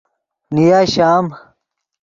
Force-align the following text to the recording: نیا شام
نیا 0.55 0.79
شام 0.93 1.25